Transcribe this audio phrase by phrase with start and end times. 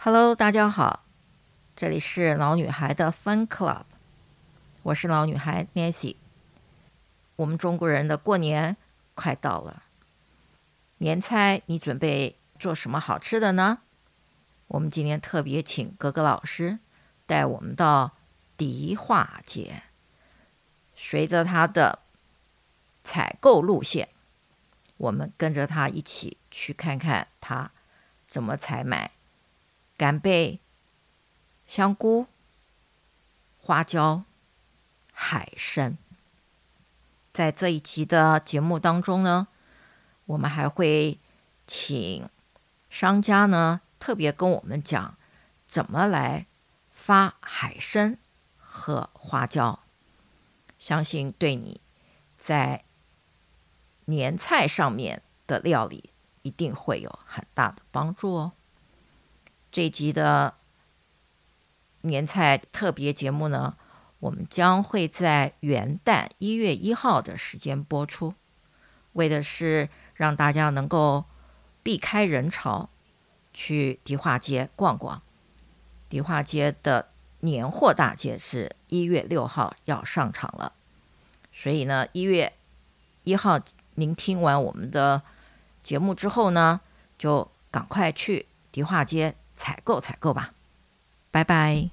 [0.00, 1.04] Hello，大家好，
[1.74, 3.82] 这里是老女孩的 Fun Club，
[4.84, 6.14] 我是老女孩 Nancy。
[7.34, 8.76] 我们中国人的过年
[9.16, 9.82] 快到了，
[10.98, 13.80] 年菜你准备做什么好吃的呢？
[14.68, 16.78] 我们今天特别请格格老师
[17.26, 18.12] 带我们到
[18.56, 19.82] 迪化街，
[20.94, 21.98] 随着他的
[23.02, 24.08] 采购路线，
[24.96, 27.72] 我们跟着他一起去看看他
[28.28, 29.10] 怎么采买。
[29.98, 30.60] 干贝、
[31.66, 32.28] 香菇、
[33.58, 34.22] 花椒、
[35.12, 35.98] 海参，
[37.32, 39.48] 在这一集的节目当中呢，
[40.26, 41.18] 我们还会
[41.66, 42.30] 请
[42.88, 45.18] 商家呢特别跟我们讲
[45.66, 46.46] 怎么来
[46.92, 48.18] 发海参
[48.56, 49.80] 和花椒，
[50.78, 51.80] 相信对你
[52.38, 52.84] 在
[54.04, 56.10] 年菜上面的料理
[56.42, 58.52] 一定会有很大的帮助哦。
[59.70, 60.54] 这一集的
[62.00, 63.76] 年菜特别节目呢，
[64.18, 68.34] 我们将会在元旦一月一号的时间播出，
[69.12, 71.26] 为的是让大家能够
[71.82, 72.88] 避开人潮，
[73.52, 75.20] 去迪化街逛逛。
[76.08, 80.72] 迪化街的年货大街是一月六号要上场了，
[81.52, 82.54] 所以呢，一月
[83.24, 83.60] 一号
[83.96, 85.22] 您听完我们的
[85.82, 86.80] 节目之后呢，
[87.18, 89.34] 就赶快去迪化街。
[89.58, 90.54] 采购采购吧，
[91.30, 91.90] 拜拜。